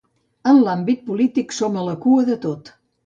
[0.53, 2.73] En l’àmbit polític, som a la cua de tot.